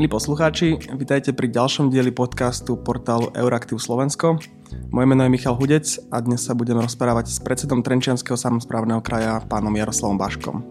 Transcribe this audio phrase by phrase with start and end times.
[0.00, 4.40] Milí poslucháči, vitajte pri ďalšom dieli podcastu portálu Euraktiv Slovensko.
[4.88, 9.44] Moje meno je Michal Hudec a dnes sa budeme rozprávať s predsedom Trenčianského samozprávneho kraja,
[9.44, 10.64] pánom Jaroslavom Baškom.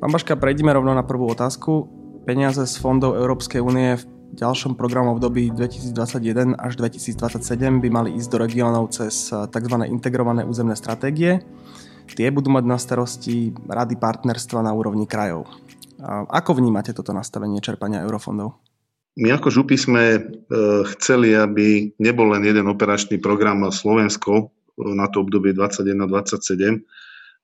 [0.00, 1.92] Pán Baška, prejdime rovno na prvú otázku.
[2.24, 8.32] Peniaze z fondov Európskej únie v ďalšom programu období 2021 až 2027 by mali ísť
[8.32, 9.76] do regiónov cez tzv.
[9.92, 11.44] integrované územné stratégie.
[12.08, 15.44] Tie budú mať na starosti rady partnerstva na úrovni krajov.
[16.06, 18.54] Ako vnímate toto nastavenie čerpania eurofondov?
[19.18, 20.20] My ako župy sme e,
[20.94, 24.44] chceli, aby nebol len jeden operačný program Slovensko e,
[24.94, 26.78] na to obdobie 21-27,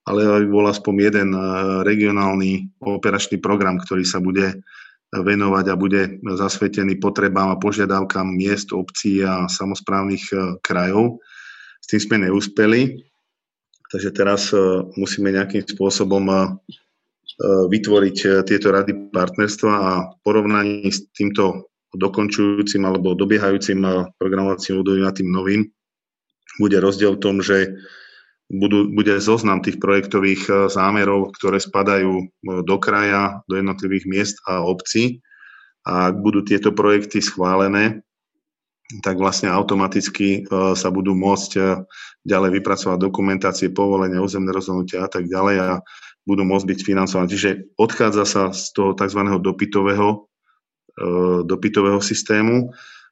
[0.06, 1.40] ale aby bol aspoň jeden e,
[1.82, 4.62] regionálny operačný program, ktorý sa bude
[5.14, 11.22] venovať a bude zasvetený potrebám a požiadavkám miest, obcí a samozprávnych krajov.
[11.78, 12.98] S tým sme neúspeli,
[13.94, 14.50] takže teraz
[14.98, 16.58] musíme nejakým spôsobom
[17.42, 25.06] vytvoriť e, tieto rady partnerstva a porovnaní s týmto dokončujúcim alebo dobiehajúcim e, programovacím obdobím
[25.06, 25.62] a tým novým
[26.62, 27.74] bude rozdiel v tom, že
[28.46, 32.30] budú, bude zoznam tých projektových zámerov, ktoré spadajú
[32.62, 35.18] do kraja, do jednotlivých miest a obcí.
[35.82, 38.06] A ak budú tieto projekty schválené,
[39.02, 40.46] tak vlastne automaticky
[40.78, 41.82] sa budú môcť
[42.22, 45.68] ďalej vypracovať dokumentácie, povolenia, územné rozhodnutia a tak ďalej a
[46.24, 47.28] budú môcť byť financované.
[47.28, 49.20] Čiže odchádza sa z toho tzv.
[49.38, 50.16] dopytového, e,
[51.44, 52.66] dopytového systému, e,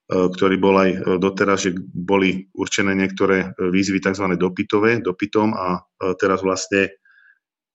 [0.08, 4.33] ktorý bol aj doteraz, že boli určené niektoré výzvy tzv.
[4.40, 5.80] dopytové, dopytom a e,
[6.16, 6.88] teraz vlastne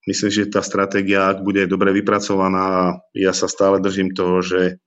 [0.10, 4.82] myslím, že tá stratégia, ak bude dobre vypracovaná a ja sa stále držím toho, že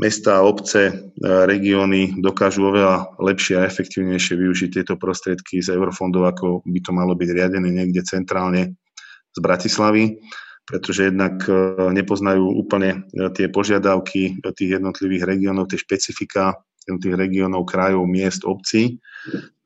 [0.00, 6.80] mesta, obce, regióny dokážu oveľa lepšie a efektívnejšie využiť tieto prostriedky z eurofondov, ako by
[6.80, 8.80] to malo byť riadené niekde centrálne
[9.40, 10.20] Bratislavy,
[10.70, 11.52] pretože jednak e,
[11.90, 19.02] nepoznajú úplne e, tie požiadavky tých jednotlivých regiónov, tie špecifika jednotlivých regiónov, krajov, miest, obcí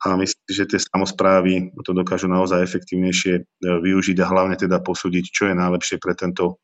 [0.01, 5.25] a myslím, že tie samozprávy to dokážu naozaj efektívnejšie e, využiť a hlavne teda posúdiť,
[5.29, 6.57] čo je najlepšie pre, tento,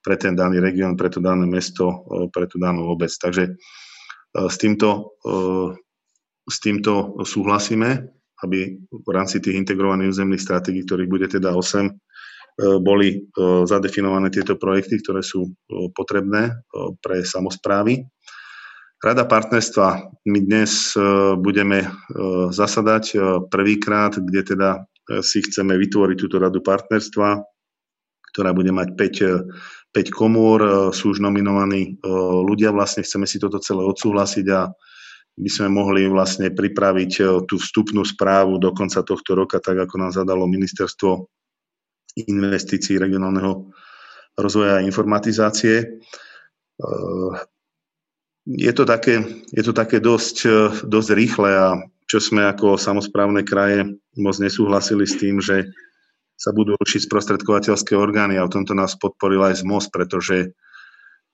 [0.00, 3.12] pre ten daný región, pre to dané mesto, pre tú danú obec.
[3.12, 3.60] Takže
[4.32, 5.12] s týmto,
[6.48, 8.08] s týmto súhlasíme,
[8.40, 12.11] aby v rámci tých integrovaných územných stratégií, ktorých bude teda 8, E,
[12.60, 13.18] boli e,
[13.64, 15.50] zadefinované tieto projekty, ktoré sú e,
[15.96, 16.52] potrebné
[17.00, 18.04] pre samozprávy.
[19.02, 20.14] Rada partnerstva.
[20.30, 20.94] My dnes
[21.42, 21.90] budeme
[22.54, 23.18] zasadať
[23.50, 24.86] prvýkrát, kde teda
[25.26, 27.42] si chceme vytvoriť túto radu partnerstva,
[28.30, 30.62] ktorá bude mať 5, 5 komôr,
[30.94, 31.98] sú už nominovaní
[32.46, 34.70] ľudia, vlastne chceme si toto celé odsúhlasiť a
[35.34, 40.14] by sme mohli vlastne pripraviť tú vstupnú správu do konca tohto roka, tak ako nám
[40.14, 41.26] zadalo ministerstvo
[42.16, 43.72] investícií regionálneho
[44.36, 46.00] rozvoja a informatizácie.
[48.42, 50.36] Je to také, je to také dosť,
[50.84, 51.68] dosť rýchle a
[52.10, 53.88] čo sme ako samozprávne kraje
[54.20, 55.72] moc nesúhlasili s tým, že
[56.36, 60.48] sa budú rušiť sprostredkovateľské orgány a o tomto nás podporil aj ZMOS, pretože e,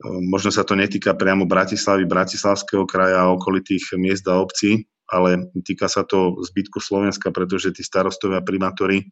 [0.04, 5.88] možno sa to netýka priamo Bratislavy, Bratislavského kraja a okolitých miest a obcí, ale týka
[5.88, 9.08] sa to zbytku Slovenska, pretože tí starostovia primátori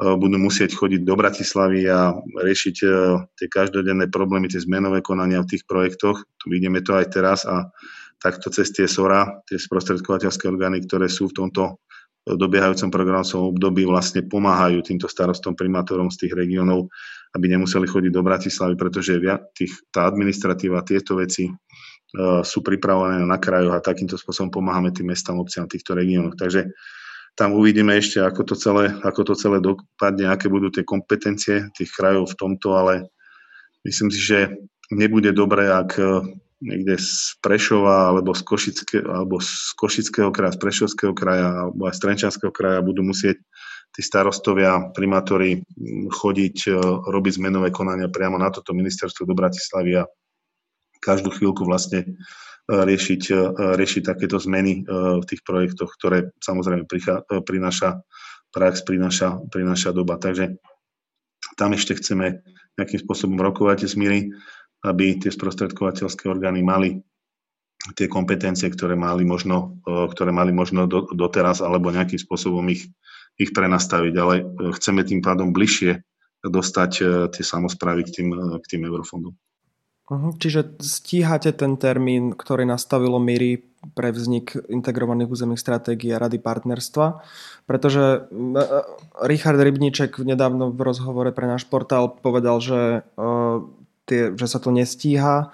[0.00, 2.86] budú musieť chodiť do Bratislavy a riešiť e,
[3.36, 6.24] tie každodenné problémy, tie zmenové konania v tých projektoch.
[6.40, 7.68] Tu vidíme to aj teraz a
[8.18, 11.82] takto cez tie SORA, tie sprostredkovateľské orgány, ktoré sú v tomto
[12.22, 16.86] dobiehajúcom programovom období vlastne pomáhajú týmto starostom, primátorom z tých regiónov,
[17.34, 19.18] aby nemuseli chodiť do Bratislavy, pretože
[19.58, 21.50] tých, tá administratíva, tieto veci
[22.46, 26.38] sú pripravené na krajoch a takýmto spôsobom pomáhame tým mestám, obciam týchto regiónoch.
[26.38, 26.70] Takže
[27.34, 31.90] tam uvidíme ešte, ako to celé, ako to celé dopadne, aké budú tie kompetencie tých
[31.96, 33.08] krajov v tomto, ale
[33.88, 34.38] myslím si, že
[34.92, 36.04] nebude dobré, ak e,
[36.60, 41.96] niekde z Prešova alebo z, Košické, alebo z Košického kraja, z Prešovského kraja alebo aj
[41.96, 43.40] z Trenčanského kraja budú musieť
[43.92, 45.64] tí starostovia, primátori
[46.12, 46.70] chodiť, e,
[47.08, 50.08] robiť zmenové konania priamo na toto ministerstvo do Bratislavy a
[51.00, 52.04] každú chvíľku vlastne
[52.68, 53.36] riešiť, e,
[53.74, 56.86] riešiť takéto zmeny e, v tých projektoch, ktoré samozrejme
[57.42, 58.06] prináša
[58.54, 60.20] prax, prináša, prináša doba.
[60.20, 60.56] Takže
[61.58, 62.44] tam ešte chceme
[62.78, 64.20] nejakým spôsobom rokovať z míry,
[64.86, 67.02] aby tie sprostredkovateľské orgány mali
[67.98, 72.86] tie kompetencie, ktoré mali možno, ktoré mali možno do, doteraz, alebo nejakým spôsobom ich,
[73.34, 74.14] ich prenastaviť.
[74.14, 74.34] Ale
[74.78, 75.98] chceme tým pádom bližšie
[76.46, 76.90] dostať
[77.34, 78.28] tie samozprávy k tým,
[78.62, 79.34] k tým eurofondom.
[80.12, 80.36] Uh-huh.
[80.36, 83.64] Čiže stíhate ten termín, ktorý nastavilo MIRI
[83.96, 87.24] pre vznik integrovaných územných stratégií a rady partnerstva,
[87.64, 88.28] pretože
[89.24, 93.08] Richard Rybníček nedávno v rozhovore pre náš portál povedal, že,
[94.06, 95.50] tie, že sa to nestíha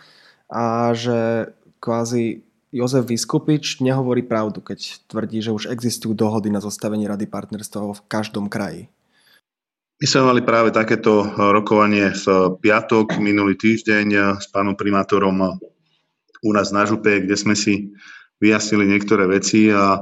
[0.50, 7.08] a že kvázi Jozef Vyskupič nehovorí pravdu, keď tvrdí, že už existujú dohody na zostavenie
[7.08, 8.92] rady partnerstva v každom kraji.
[9.98, 15.58] My sme mali práve takéto rokovanie v piatok minulý týždeň s pánom primátorom
[16.38, 17.90] u nás na Župe, kde sme si
[18.38, 19.98] vyjasnili niektoré veci a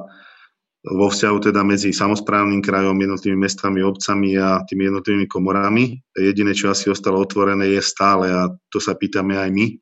[0.85, 5.97] vo vzťahu teda medzi samozprávnym krajom, jednotlivými mestami, obcami a tými jednotlivými komorami.
[6.13, 9.81] Jediné, čo asi ostalo otvorené, je stále a to sa pýtame aj my,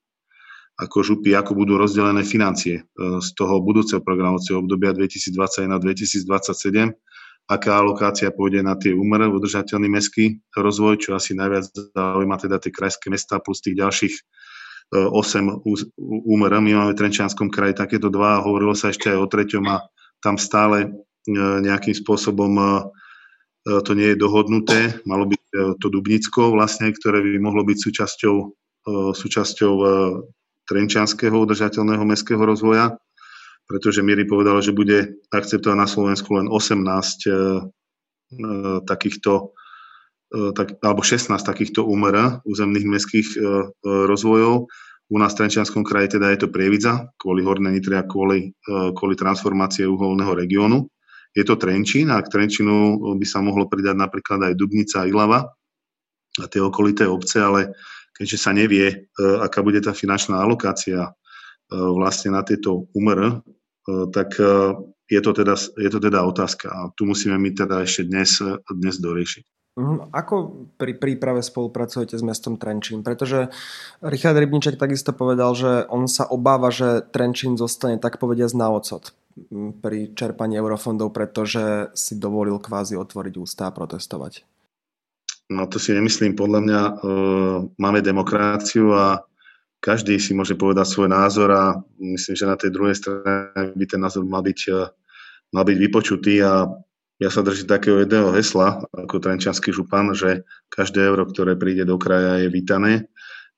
[0.79, 2.87] ako župy, ako budú rozdelené financie
[3.19, 6.95] z toho budúceho programovacieho obdobia 2021 2027
[7.45, 12.73] aká alokácia pôjde na tie úmer, udržateľný mestský rozvoj, čo asi najviac zaujíma teda tie
[12.73, 14.15] krajské mesta plus tých ďalších
[14.93, 15.53] 8 e,
[16.25, 16.53] úmer.
[16.61, 19.85] My máme v Trenčianskom kraji takéto dva, hovorilo sa ešte aj o treťom a
[20.21, 20.89] tam stále e,
[21.35, 22.65] nejakým spôsobom e,
[23.65, 25.01] to nie je dohodnuté.
[25.09, 25.43] Malo byť
[25.81, 28.37] to Dubnicko vlastne, ktoré by mohlo byť súčasťou,
[29.17, 29.73] súčasťou
[30.69, 32.93] Trenčianského udržateľného mestského rozvoja
[33.65, 37.35] pretože Miri povedal, že bude akceptovať na Slovensku len 18 e, e,
[38.85, 43.29] takýchto e, tak, alebo 16 takýchto úmer územných mestských
[43.85, 44.69] rozvojov.
[45.13, 48.57] U nás v Trenčianskom kraji teda je to Prievidza, kvôli Hornej Nitre a kvôli,
[48.97, 50.89] kvôli transformácie uholného regiónu.
[51.37, 55.45] Je to Trenčín a k Trenčinu by sa mohlo pridať napríklad aj Dubnica a Ilava
[56.41, 57.77] a tie okolité obce, ale
[58.17, 61.13] keďže sa nevie, aká bude tá finančná alokácia
[61.69, 63.43] vlastne na tieto Eh,
[64.13, 68.09] tak eh, je to, teda, je to teda otázka a tu musíme my teda ešte
[68.09, 68.41] dnes,
[68.73, 69.45] dnes doriešiť.
[69.75, 70.15] Mhm.
[70.15, 70.35] Ako
[70.79, 73.03] pri príprave spolupracujete s mestom Trenčín?
[73.03, 73.51] Pretože
[74.07, 79.11] Richard Rybniček takisto povedal, že on sa obáva, že Trenčín zostane tak povediať na ocot
[79.83, 84.47] pri čerpaní eurofondov, pretože si dovolil kvázi otvoriť ústa a protestovať.
[85.51, 86.39] No to si nemyslím.
[86.39, 86.93] Podľa mňa e,
[87.77, 89.27] máme demokraciu a
[89.85, 94.01] každý si môže povedať svoj názor a myslím, že na tej druhej strane by ten
[94.01, 94.89] názor mal byť, eh,
[95.53, 96.73] mal byť vypočutý a
[97.21, 100.43] ja sa držím takého jedného hesla ako trenčanský župan, že
[100.73, 103.07] každé euro, ktoré príde do kraja je vítané,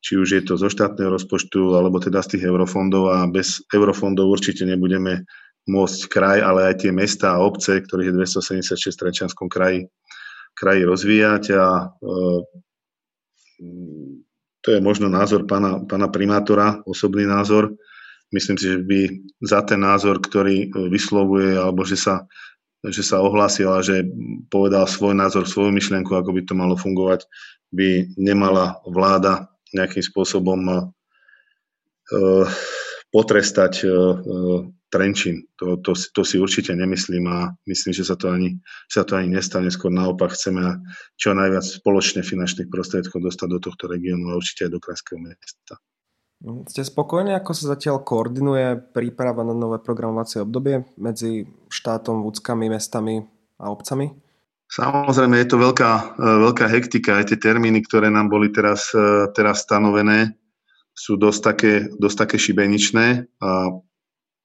[0.03, 4.29] či už je to zo štátneho rozpočtu alebo teda z tých eurofondov a bez eurofondov
[4.29, 5.25] určite nebudeme
[5.71, 9.89] môcť kraj, ale aj tie mesta a obce, ktorých je 276 v Trenčianskom kraji,
[10.55, 11.85] kraji rozvíjať a e,
[14.67, 17.71] to je možno názor pána, pána primátora, osobný názor.
[18.35, 19.01] Myslím si, že by
[19.47, 22.27] za ten názor, ktorý vyslovuje, alebo že sa,
[22.83, 24.03] že sa ohlásil a že
[24.51, 27.23] povedal svoj názor, svoju myšlienku, ako by to malo fungovať,
[27.71, 32.51] by nemala vláda nejakým spôsobom uh,
[33.11, 35.51] potrestať uh, Trenčín.
[35.59, 39.35] To, to, to si určite nemyslím a myslím, že sa to ani, sa to ani
[39.35, 39.67] nestane.
[39.67, 40.79] Skôr naopak chceme
[41.19, 45.83] čo najviac spoločne finančných prostriedkov dostať do tohto regiónu a určite aj do krajského mesta.
[46.71, 53.27] Ste spokojní, ako sa zatiaľ koordinuje príprava na nové programovacie obdobie medzi štátom, vúckami, mestami
[53.59, 54.15] a obcami?
[54.71, 57.19] Samozrejme, je to veľká, veľká hektika.
[57.19, 58.93] Aj tie termíny, ktoré nám boli teraz,
[59.35, 60.37] teraz stanovené,
[60.97, 63.69] sú dosť také, dosť také šibeničné a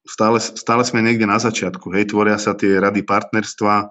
[0.03, 1.95] stále, stále sme niekde na začiatku.
[1.95, 3.87] Hej, tvoria sa tie rady partnerstva,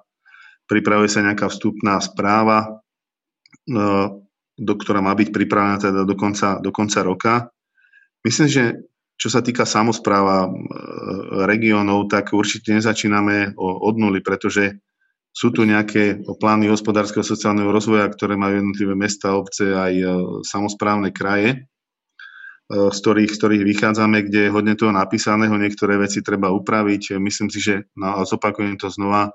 [0.68, 2.84] pripravuje sa nejaká vstupná správa,
[3.64, 4.28] no,
[4.60, 7.34] do, ktorá má byť pripravená teda do konca, do konca roka.
[8.20, 8.64] Myslím, že
[9.16, 10.48] čo sa týka samozpráva
[11.48, 14.80] regiónov, tak určite nezačíname od nuly, pretože
[15.32, 20.04] sú tu nejaké plány hospodárskeho sociálneho rozvoja, ktoré majú jednotlivé mesta, obce aj e,
[20.42, 21.70] samozprávne kraje
[22.70, 27.18] z ktorých, z ktorých vychádzame, kde je hodne toho napísaného, niektoré veci treba upraviť.
[27.18, 29.34] Myslím si, že, no a zopakujem to znova,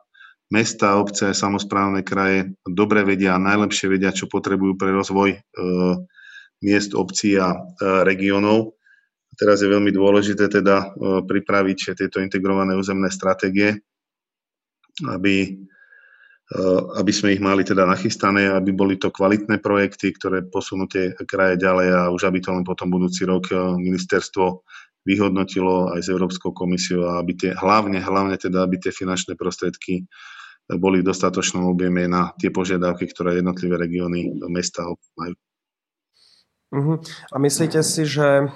[0.53, 5.39] mesta, obce, samozprávne kraje dobre vedia, najlepšie vedia, čo potrebujú pre rozvoj e,
[6.61, 7.57] miest, obcí a e,
[8.05, 8.77] regiónov.
[9.35, 10.87] Teraz je veľmi dôležité teda e,
[11.25, 13.83] pripraviť tieto integrované územné stratégie,
[15.11, 15.59] aby
[17.01, 21.57] aby sme ich mali teda nachystané, aby boli to kvalitné projekty, ktoré posunú tie kraje
[21.57, 24.61] ďalej a už aby to len potom budúci rok eh, ministerstvo
[25.05, 30.05] vyhodnotilo aj s Európskou komisiou a aby tie, hlavne, hlavne teda, aby tie finančné prostriedky
[30.65, 34.81] boli v dostatočnom objeme na tie požiadavky, ktoré jednotlivé regióny, mesta
[35.13, 35.37] majú.
[36.73, 36.97] Uh-huh.
[37.29, 38.49] A myslíte si, že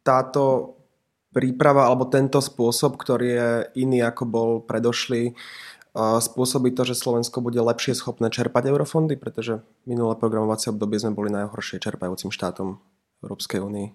[0.00, 0.74] táto
[1.32, 3.50] príprava alebo tento spôsob, ktorý je
[3.84, 5.36] iný ako bol predošlý,
[5.96, 11.28] spôsobí to, že Slovensko bude lepšie schopné čerpať eurofondy, pretože minulé programovacie obdobie sme boli
[11.28, 12.80] najhoršie čerpajúcim štátom
[13.20, 13.88] Európskej únii.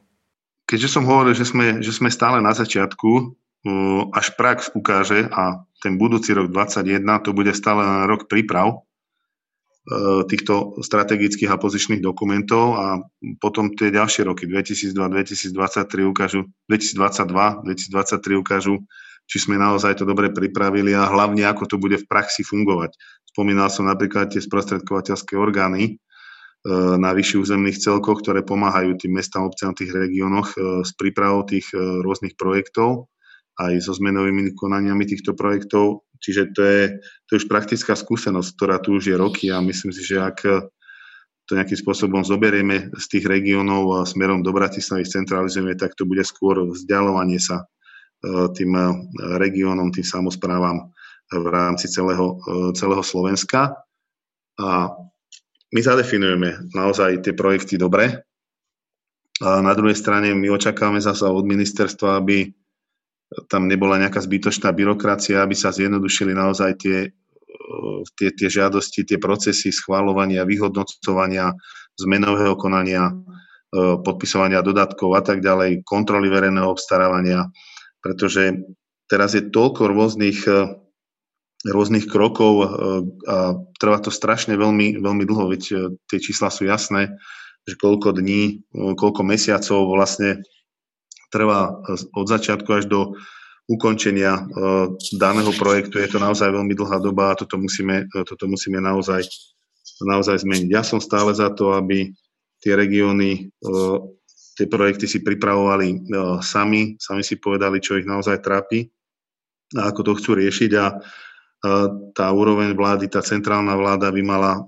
[0.69, 3.33] Keďže som hovoril, že sme, že sme stále na začiatku,
[4.13, 8.85] až prax ukáže a ten budúci rok 2021 to bude stále rok príprav,
[10.27, 12.99] týchto strategických a pozičných dokumentov a
[13.39, 18.83] potom tie ďalšie roky 2002-2023 ukážu, 2022-2023 ukážu,
[19.27, 22.96] či sme naozaj to dobre pripravili a hlavne ako to bude v praxi fungovať.
[23.27, 25.93] Spomínal som napríklad tie sprostredkovateľské orgány e,
[26.98, 31.43] na vyšších územných celkoch, ktoré pomáhajú tým mestám, obciam v tých regiónoch e, s prípravou
[31.43, 33.12] tých rôznych projektov
[33.57, 36.05] aj so zmenovými konaniami týchto projektov.
[36.22, 36.81] Čiže to je,
[37.25, 40.38] to je už praktická skúsenosť, ktorá tu už je roky a myslím si, že ak
[41.48, 46.22] to nejakým spôsobom zoberieme z tých regiónov a smerom do Bratislavy centralizujeme, tak to bude
[46.27, 47.65] skôr vzdialovanie sa e,
[48.25, 48.83] tým e,
[49.38, 50.89] regiónom, tým samozprávam
[51.29, 53.77] v rámci celého, e, celého Slovenska.
[54.57, 54.89] A
[55.69, 58.25] my zadefinujeme naozaj tie projekty dobre.
[59.38, 62.50] A na druhej strane my očakávame zase od ministerstva, aby
[63.51, 67.12] tam nebola nejaká zbytočná byrokracia, aby sa zjednodušili naozaj tie,
[68.17, 71.53] tie, tie žiadosti, tie procesy schváľovania, vyhodnocovania,
[72.00, 73.12] zmenového konania,
[73.75, 77.51] podpisovania dodatkov a tak ďalej, kontroly verejného obstarávania,
[78.07, 78.63] pretože
[79.11, 80.79] teraz je toľko rôznych, eh,
[81.67, 82.63] rôznych krokov
[83.27, 85.63] a trvá to strašne veľmi, veľmi dlho, veď
[86.05, 87.17] tie čísla sú jasné,
[87.65, 90.45] že koľko dní, koľko mesiacov vlastne
[91.33, 91.81] trvá
[92.13, 93.17] od začiatku až do
[93.67, 94.43] ukončenia e,
[95.19, 95.99] daného projektu.
[95.99, 99.27] Je to naozaj veľmi dlhá doba a toto musíme, e, toto musíme naozaj,
[99.99, 100.71] naozaj zmeniť.
[100.71, 102.15] Ja som stále za to, aby
[102.63, 103.41] tie regióny e,
[104.57, 106.09] tie projekty si pripravovali
[106.41, 108.89] sami, sami si povedali, čo ich naozaj trápi
[109.77, 110.85] a ako to chcú riešiť a
[112.13, 114.61] tá úroveň vlády, tá centrálna vláda by mala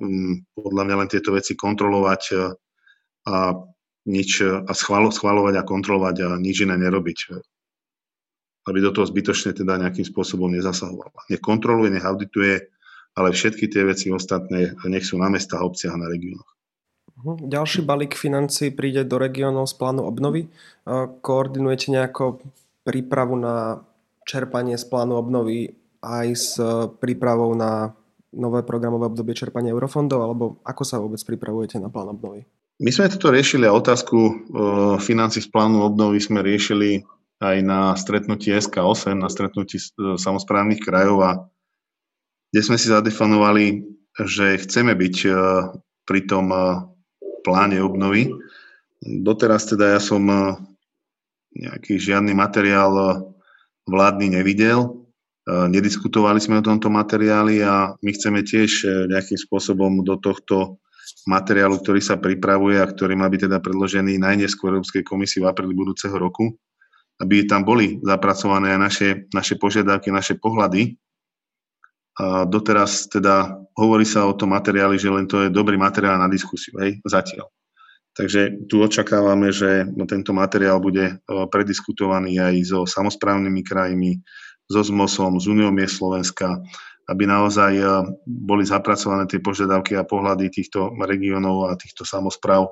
[0.54, 2.22] podľa mňa len tieto veci kontrolovať
[3.30, 3.54] a
[4.10, 7.20] nič a schvalo, schvalovať a kontrolovať a nič iné nerobiť.
[8.68, 11.14] Aby do toho zbytočne teda nejakým spôsobom nezasahoval.
[11.30, 12.58] Nech kontroluje, nech audituje,
[13.18, 16.59] ale všetky tie veci ostatné nech sú na mestách, obciach a na regiónoch.
[17.20, 17.52] Mhm.
[17.52, 20.48] Ďalší balík financí príde do regiónov z plánu obnovy.
[21.22, 22.40] Koordinujete nejako
[22.88, 23.84] prípravu na
[24.24, 26.56] čerpanie z plánu obnovy aj s
[27.04, 27.92] prípravou na
[28.32, 32.46] nové programové obdobie čerpania eurofondov, alebo ako sa vôbec pripravujete na plán obnovy?
[32.80, 34.34] My sme toto riešili a otázku e,
[35.04, 37.04] financí z plánu obnovy sme riešili
[37.44, 41.32] aj na stretnutí SK8, na stretnutí e, samozprávnych krajov a
[42.54, 43.84] kde sme si zadefinovali,
[44.24, 45.30] že chceme byť e,
[46.08, 46.46] pri tom
[47.42, 48.32] pláne obnovy.
[49.00, 50.26] Doteraz teda ja som
[51.56, 53.26] nejaký žiadny materiál
[53.88, 55.08] vládny nevidel.
[55.50, 60.78] Nediskutovali sme o tomto materiáli a my chceme tiež nejakým spôsobom do tohto
[61.26, 65.74] materiálu, ktorý sa pripravuje a ktorý má byť teda predložený najneskôr Európskej komisii v apríli
[65.74, 66.54] budúceho roku,
[67.18, 71.02] aby tam boli zapracované naše, naše požiadavky, naše pohľady.
[72.20, 76.28] A doteraz teda hovorí sa o tom materiáli, že len to je dobrý materiál na
[76.28, 77.48] diskusiu, hej, zatiaľ.
[78.12, 81.14] Takže tu očakávame, že tento materiál bude e,
[81.48, 84.20] prediskutovaný aj so samozprávnymi krajmi,
[84.70, 86.62] so ZMOSom, z Unió Slovenska,
[87.10, 87.90] aby naozaj eh,
[88.24, 92.70] boli zapracované tie požiadavky a pohľady týchto regiónov a týchto samozpráv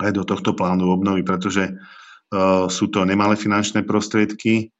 [0.00, 4.74] aj do tohto plánu obnovy, pretože uh, sú to nemalé finančné prostriedky.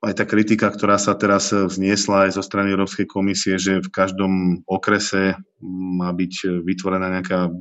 [0.00, 4.64] Aj tá kritika, ktorá sa teraz vzniesla aj zo strany Európskej komisie, že v každom
[4.64, 7.52] okrese má byť vytvorená nejaká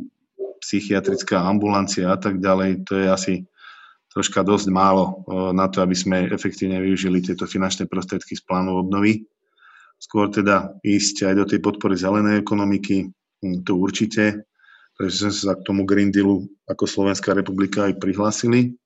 [0.64, 3.34] psychiatrická ambulancia a tak ďalej, to je asi
[4.12, 5.14] troška dosť málo e,
[5.54, 9.28] na to, aby sme efektívne využili tieto finančné prostriedky z plánu obnovy.
[10.00, 13.12] Skôr teda ísť aj do tej podpory zelenej ekonomiky,
[13.44, 14.48] hm, to určite,
[14.98, 18.79] takže sme sa k tomu Green Dealu ako Slovenská republika aj prihlásili.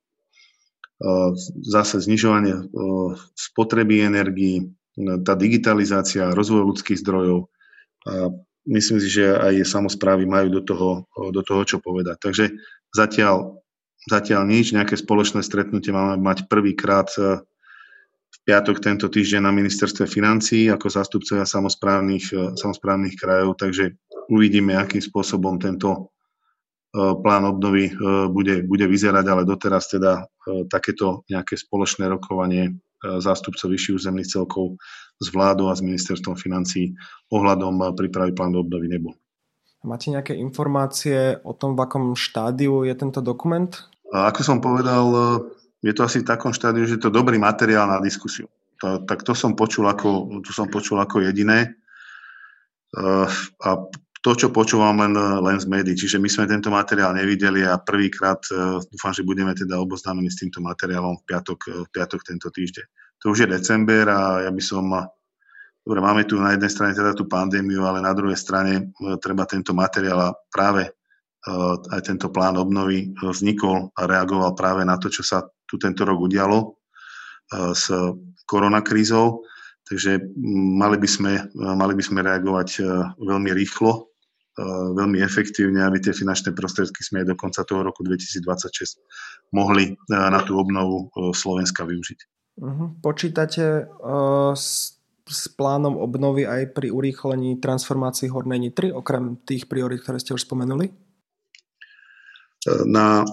[1.04, 1.36] E,
[1.68, 2.66] zase znižovanie e,
[3.36, 4.72] spotreby energií,
[5.26, 7.50] tá digitalizácia, rozvoj ľudských zdrojov.
[8.06, 8.30] A
[8.70, 10.90] myslím si, že aj samozprávy majú do toho,
[11.34, 12.22] do toho čo povedať.
[12.22, 12.54] Takže
[12.94, 13.64] zatiaľ
[14.04, 20.68] Zatiaľ nič, nejaké spoločné stretnutie máme mať prvýkrát v piatok tento týždeň na ministerstve financí
[20.68, 23.96] ako zástupcovia samozprávnych, samozprávnych krajov, takže
[24.28, 26.12] uvidíme, akým spôsobom tento
[26.94, 27.90] plán obnovy
[28.30, 30.30] bude, bude vyzerať, ale doteraz teda
[30.70, 34.78] takéto nejaké spoločné rokovanie zástupcov vyšších územných celkov
[35.18, 36.94] s vládou a s ministerstvom financí
[37.34, 39.18] ohľadom prípravy plánu obnovy nebol.
[39.84, 43.68] Máte nejaké informácie o tom, v akom štádiu je tento dokument?
[44.16, 45.22] A ako som povedal, e,
[45.84, 48.48] je to asi v takom štádiu, že je to dobrý materiál na diskusiu.
[48.80, 51.68] To, tak to som počul ako, to som počul ako jediné.
[51.68, 53.08] E,
[53.60, 53.70] a
[54.24, 56.00] to, čo počúvam len, len z médií.
[56.00, 60.40] Čiže my sme tento materiál nevideli a prvýkrát e, dúfam, že budeme teda oboznámení s
[60.40, 62.86] týmto materiálom v piatok, v piatok tento týždeň.
[63.20, 64.88] To už je december a ja by som
[65.84, 69.76] dobre, máme tu na jednej strane teda tú pandémiu, ale na druhej strane treba tento
[69.76, 70.88] materiál a práve
[71.92, 76.20] aj tento plán obnovy vznikol a reagoval práve na to, čo sa tu tento rok
[76.20, 76.80] udialo
[77.76, 77.92] s
[78.48, 79.44] koronakrízou.
[79.84, 80.32] Takže
[80.80, 82.70] mali by sme, mali by sme reagovať
[83.20, 84.13] veľmi rýchlo
[84.94, 89.02] veľmi efektívne, aby tie finančné prostriedky sme aj do konca toho roku 2026
[89.54, 92.20] mohli na tú obnovu Slovenska využiť.
[92.62, 92.94] Uh-huh.
[93.02, 100.06] Počítate uh, s, s plánom obnovy aj pri urýchlení transformácií Hornej Nitry, okrem tých priorit,
[100.06, 100.94] ktoré ste už spomenuli?
[102.86, 103.26] Na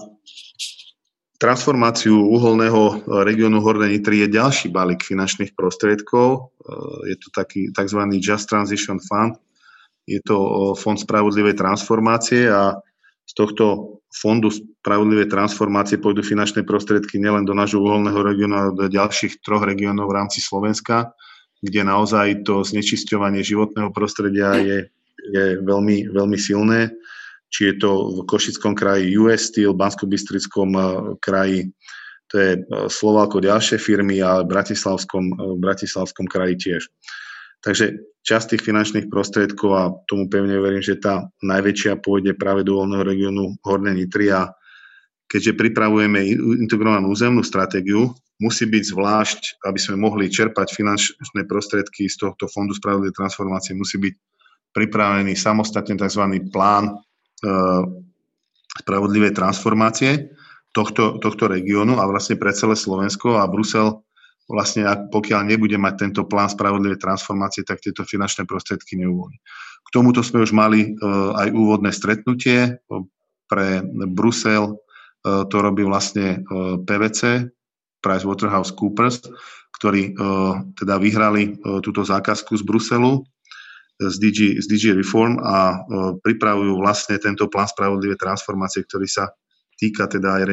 [1.37, 6.51] transformáciu uholného regiónu Hornej Nitry je ďalší balík finančných prostriedkov.
[7.07, 8.01] Je to taký tzv.
[8.19, 9.39] Just Transition Fund,
[10.11, 10.37] je to
[10.75, 12.75] Fond spravodlivej transformácie a
[13.23, 18.85] z tohto fondu spravodlivej transformácie pôjdu finančné prostriedky nielen do nášho uholného regiónu, ale do
[18.91, 21.15] ďalších troch regiónov v rámci Slovenska,
[21.63, 24.91] kde naozaj to znečisťovanie životného prostredia je,
[25.31, 26.91] je veľmi, veľmi silné.
[27.51, 30.81] Či je to v Košickom kraji US Steel, Bansko-Bystrickom e,
[31.19, 31.67] kraji,
[32.31, 36.87] to je e, Slováko ďalšie firmy a v Bratislavskom, e, v Bratislavskom kraji tiež.
[37.61, 37.85] Takže
[38.21, 43.05] časť tých finančných prostriedkov a tomu pevne verím, že tá najväčšia pôjde práve do voľného
[43.05, 44.49] regiónu Horné Nitry a
[45.25, 46.19] keďže pripravujeme
[46.61, 52.73] integrovanú územnú stratégiu, musí byť zvlášť, aby sme mohli čerpať finančné prostriedky z tohto Fondu
[52.73, 54.13] spravodlivej transformácie, musí byť
[54.73, 56.23] pripravený samostatne tzv.
[56.49, 56.93] plán e,
[58.81, 60.33] spravodlivej transformácie
[60.73, 64.01] tohto, tohto regiónu a vlastne pre celé Slovensko a Brusel
[64.51, 69.39] vlastne pokiaľ nebude mať tento plán spravodlivej transformácie, tak tieto finančné prostriedky neuvoľní.
[69.81, 72.83] K tomuto sme už mali uh, aj úvodné stretnutie
[73.47, 73.67] pre
[74.11, 76.43] Brusel, uh, to robí vlastne
[76.83, 77.47] PVC,
[78.01, 79.29] PricewaterhouseCoopers,
[79.77, 80.17] ktorí
[80.73, 83.21] teda vyhrali túto zákazku z Bruselu
[84.01, 85.85] z DG, z DG Reform a
[86.25, 89.29] pripravujú vlastne tento plán spravodlivej transformácie, ktorý sa
[89.77, 90.43] týka teda aj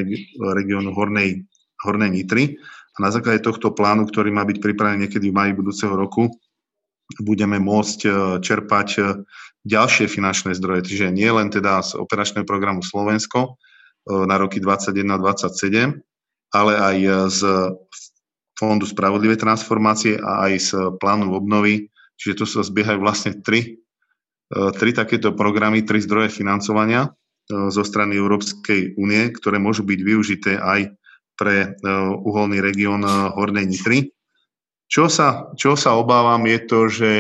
[0.57, 1.45] regiónu Hornej,
[1.81, 2.61] Hornej Nitry
[2.99, 6.35] a na základe tohto plánu, ktorý má byť pripravený niekedy v maji budúceho roku,
[7.23, 8.11] budeme môcť e,
[8.43, 9.03] čerpať e,
[9.65, 13.51] ďalšie finančné zdroje, čiže nie len teda z operačného programu Slovensko e,
[14.27, 15.95] na roky 2021-2027,
[16.53, 16.97] ale aj
[17.31, 17.41] z
[18.59, 21.87] Fondu spravodlivej transformácie a aj z plánu obnovy,
[22.19, 23.79] čiže tu sa zbiehajú vlastne tri,
[24.51, 27.13] tri takéto programy, tri zdroje financovania
[27.47, 30.98] zo strany Európskej únie, ktoré môžu byť využité aj
[31.39, 31.69] pre e,
[32.27, 34.11] uholný región e, Hornej Nitry.
[34.91, 37.11] Čo sa, čo sa obávam je to, že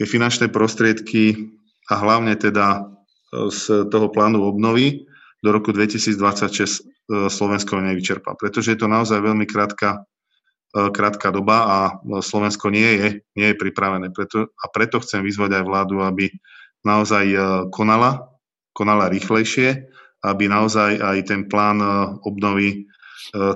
[0.00, 1.52] tie finančné prostriedky
[1.92, 5.04] a hlavne teda e, z toho plánu obnovy
[5.44, 10.06] do roku 2026 Slovensko nevyčerpá, pretože je to naozaj veľmi krátka,
[10.70, 11.78] krátka doba a
[12.22, 14.14] Slovensko nie je, nie je pripravené.
[14.14, 16.30] Preto, a preto chcem vyzvať aj vládu, aby
[16.86, 17.26] naozaj
[17.74, 18.32] konala,
[18.70, 19.82] konala rýchlejšie,
[20.22, 21.82] aby naozaj aj ten plán
[22.22, 22.86] obnovy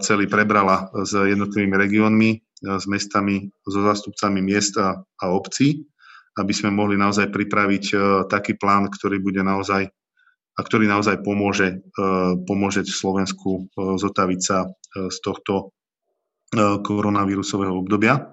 [0.01, 2.39] celý prebrala s jednotlivými regiónmi, e,
[2.81, 5.85] s mestami, so zástupcami miest a, a obcí,
[6.37, 7.97] aby sme mohli naozaj pripraviť e,
[8.31, 9.91] taký plán, ktorý bude naozaj
[10.57, 11.85] a ktorý naozaj pomôže,
[12.49, 15.77] pomôže Slovensku zotaviť sa z tohto
[16.81, 18.33] koronavírusového obdobia.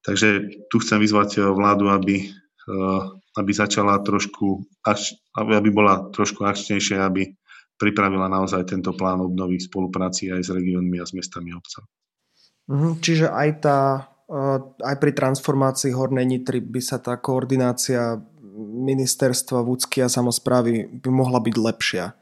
[0.00, 2.24] Takže tu chcem vyzvať vládu, aby,
[3.36, 4.64] aby začala trošku,
[5.36, 7.36] aby bola trošku akčnejšia, aby
[7.80, 11.88] pripravila naozaj tento plán obnovy v spolupráci aj s regiónmi a s mestami a obcami.
[12.68, 13.80] Mhm, čiže aj, tá,
[14.28, 18.20] eh, aj pri transformácii Hornej Nitry by sa tá koordinácia
[18.60, 22.12] ministerstva, vúcky a samozprávy by mohla byť lepšia.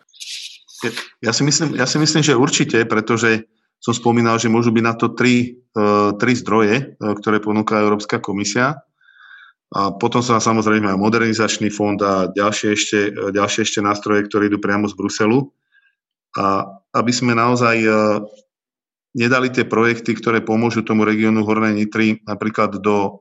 [1.19, 3.51] Ja si, myslím, ja si myslím, že určite, pretože
[3.83, 8.23] som spomínal, že môžu byť na to tri, uh, tri zdroje, uh, ktoré ponúka Európska
[8.23, 8.87] komisia.
[9.69, 14.57] A potom sa samozrejme aj modernizačný fond a ďalšie ešte, ďalšie ešte nástroje, ktoré idú
[14.57, 15.53] priamo z Bruselu.
[16.41, 16.65] A
[16.97, 17.91] aby sme naozaj e,
[19.13, 23.21] nedali tie projekty, ktoré pomôžu tomu regiónu Hornej Nitry napríklad do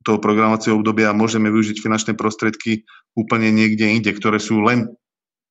[0.00, 4.88] toho programovacieho obdobia môžeme využiť finančné prostriedky úplne niekde inde, ktoré sú len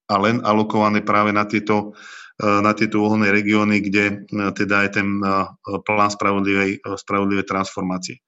[0.10, 1.94] a len alokované práve na tieto,
[2.42, 4.14] e, na tieto uholné regióny, kde e,
[4.58, 5.22] teda je ten
[5.86, 8.26] plán spravodlivej, spravodlivej transformácie.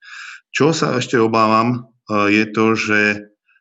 [0.52, 1.78] Čo sa ešte obávam, e,
[2.32, 3.00] je to, že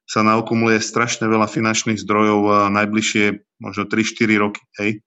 [0.08, 3.26] sa naokumuluje strašne veľa finančných zdrojov e, najbližšie
[3.60, 4.62] možno 3-4 roky.
[4.80, 5.04] Hej.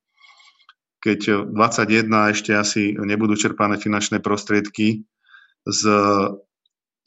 [1.01, 5.09] Keď 21 ešte asi nebudú čerpané finančné prostriedky
[5.65, 5.83] z,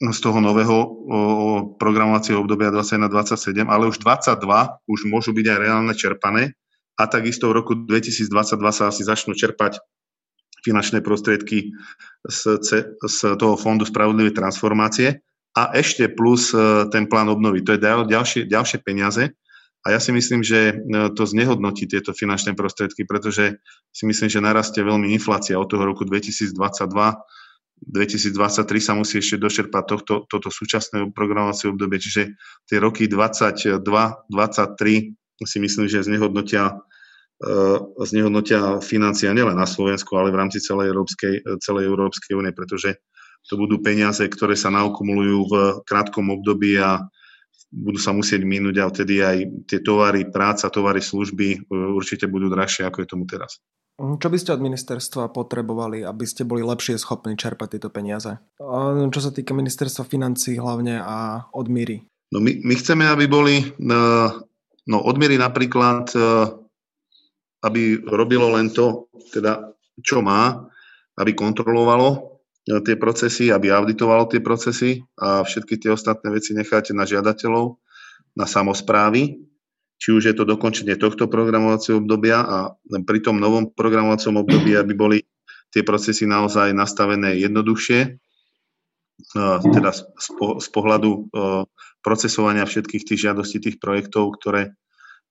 [0.02, 0.76] z toho nového
[1.78, 4.42] programovacieho obdobia 21-27, ale už 22
[4.90, 6.58] už môžu byť aj reálne čerpané
[6.98, 8.30] a takisto v roku 2022
[8.70, 9.78] sa asi začnú čerpať
[10.64, 11.70] finančné prostriedky
[12.24, 12.40] z,
[13.04, 15.20] z toho Fondu spravodlivej transformácie
[15.54, 16.50] a ešte plus
[16.90, 17.62] ten plán obnovy.
[17.62, 19.30] To je ďalšie, ďalšie peniaze.
[19.84, 20.80] A ja si myslím, že
[21.12, 23.60] to znehodnotí tieto finančné prostriedky, pretože
[23.92, 26.56] si myslím, že narastie veľmi inflácia od toho roku 2022
[27.84, 32.32] 2023 sa musí ešte dočerpať tohto, toto súčasné programovacie obdobie, čiže
[32.64, 35.12] tie roky 22, 23
[35.44, 36.80] si myslím, že znehodnotia,
[38.04, 43.02] znehodnotia financia nielen na Slovensku, ale v rámci celej Európskej, celej Európskej únie, pretože
[43.44, 47.04] to budú peniaze, ktoré sa naukumulujú v krátkom období a
[47.74, 52.46] budú sa musieť minúť a vtedy aj tie tovary, práca, tovary, služby uh, určite budú
[52.46, 53.58] drahšie, ako je tomu teraz.
[53.98, 58.38] Hm, čo by ste od ministerstva potrebovali, aby ste boli lepšie schopní čerpať tieto peniaze?
[59.10, 62.02] Čo sa týka ministerstva financí hlavne a od Míry.
[62.34, 64.34] No my, my chceme, aby boli, no,
[64.90, 66.18] no od Míry napríklad, e,
[67.64, 69.72] aby robilo len to, teda
[70.04, 70.68] čo má,
[71.16, 72.18] aby kontrolovalo e,
[72.84, 77.80] tie procesy, aby auditovalo tie procesy a všetky tie ostatné veci necháte na žiadateľov,
[78.36, 79.40] na samozprávy.
[79.94, 82.56] Či už je to dokončenie tohto programovacieho obdobia a
[83.06, 85.18] pri tom novom programovacom období, aby boli
[85.70, 88.10] tie procesy naozaj nastavené jednoduchšie, e,
[89.64, 89.90] teda
[90.60, 91.20] z pohľadu e,
[92.04, 94.76] procesovania všetkých tých žiadostí, tých projektov, ktoré,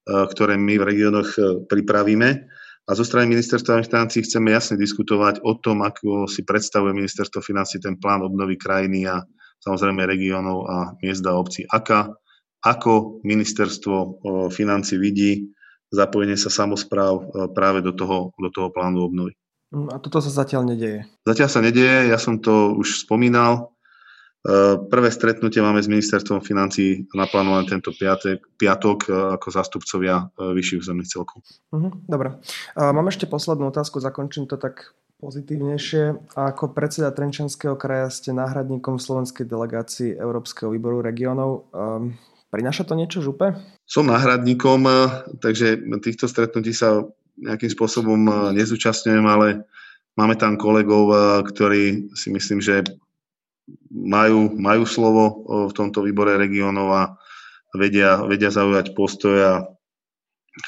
[0.08, 1.30] ktoré my v regiónoch
[1.68, 2.30] pripravíme.
[2.84, 7.80] A zo strany ministerstva financí chceme jasne diskutovať o tom, ako si predstavuje ministerstvo financí
[7.80, 9.24] ten plán obnovy krajiny a
[9.63, 11.63] samozrejme regiónov a miest a obcí.
[11.63, 12.12] Aká
[12.63, 13.96] ako ministerstvo
[14.52, 15.52] financí vidí
[15.92, 19.36] zapojenie sa samozpráv práve do toho, do toho plánu obnovy.
[19.74, 21.10] A toto sa zatiaľ nedieje?
[21.26, 23.73] Zatiaľ sa nedieje, ja som to už spomínal.
[24.43, 30.53] E, prvé stretnutie máme s ministerstvom financí naplánované tento piatek, piatok e, ako zástupcovia e,
[30.53, 31.39] vyšších územných celkov.
[31.71, 32.38] Uh-huh, dobre.
[32.75, 34.91] Mám ešte poslednú otázku, zakončím to tak
[35.23, 36.36] pozitívnejšie.
[36.36, 41.71] Ako predseda Trenčanského kraja ste náhradníkom slovenskej delegácii Európskeho výboru regionov.
[41.71, 42.19] Um,
[42.53, 43.58] Prináša to niečo župe?
[43.89, 45.10] Som náhradníkom, eh,
[45.41, 47.01] takže týchto stretnutí sa
[47.41, 49.65] nejakým spôsobom eh, nezúčastňujem, ale
[50.13, 52.86] máme tam kolegov, eh, ktorí si myslím, že
[53.91, 55.23] majú, majú slovo
[55.69, 57.04] v tomto výbore regionov a
[57.76, 59.54] vedia, vedia zaujať postoj a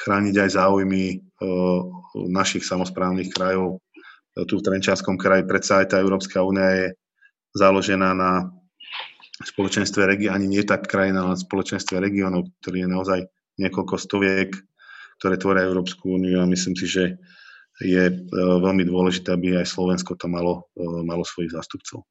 [0.05, 1.03] chrániť aj záujmy
[2.31, 3.84] našich samozprávnych krajov.
[4.36, 6.88] Tu v Trenčanskom kraji predsa aj tá Európska únia je
[7.55, 8.51] založená na
[9.43, 13.19] spoločenstve regiónov, ani nie tak krajina, ale spoločenstve regiónov, ktorý je naozaj
[13.60, 14.51] niekoľko stoviek,
[15.19, 17.03] ktoré tvoria Európsku úniu a myslím si, že
[17.84, 22.08] je e, veľmi dôležité, aby aj Slovensko to malo, e, malo svojich zástupcov.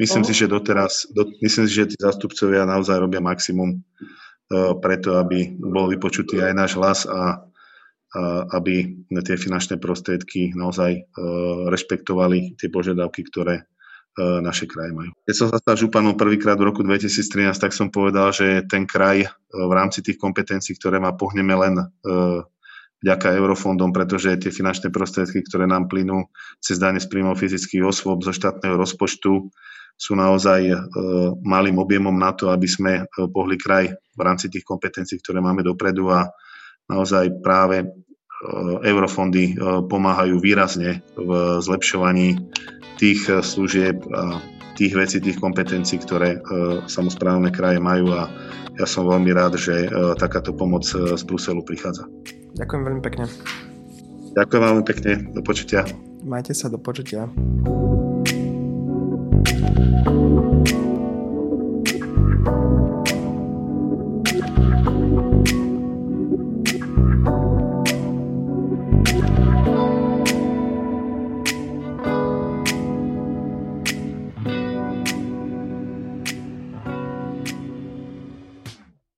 [0.00, 5.20] Myslím si, že doteraz, do, myslím si, že tí zástupcovia naozaj robia maximum uh, preto,
[5.20, 8.20] aby bol vypočutý aj náš hlas a, a
[8.56, 13.68] aby tie finančné prostriedky naozaj uh, rešpektovali tie požiadavky, ktoré
[14.10, 15.14] E, naše kraje majú.
[15.22, 19.30] Keď som sa stal županom prvýkrát v roku 2013, tak som povedal, že ten kraj
[19.54, 21.78] v rámci tých kompetencií, ktoré má, pohneme len
[23.00, 26.26] vďaka eurofondom, pretože tie finančné prostriedky, ktoré nám plynú
[26.58, 29.46] cez dane z príjmov fyzických osôb zo štátneho rozpočtu,
[30.00, 30.72] sú naozaj
[31.44, 33.04] malým objemom na to, aby sme
[33.36, 36.24] pohli kraj v rámci tých kompetencií, ktoré máme dopredu a
[36.88, 37.84] naozaj práve
[38.80, 39.60] eurofondy
[39.92, 42.40] pomáhajú výrazne v zlepšovaní
[42.96, 44.40] tých služieb a
[44.80, 46.40] tých vecí, tých kompetencií, ktoré
[46.88, 48.32] samozprávne kraje majú a
[48.80, 52.08] ja som veľmi rád, že takáto pomoc z Bruselu prichádza.
[52.56, 53.28] Ďakujem veľmi pekne.
[54.32, 55.12] Ďakujem veľmi pekne.
[55.36, 55.84] Do počutia.
[56.24, 57.28] Majte sa do počutia.
[59.60, 60.20] Thank you.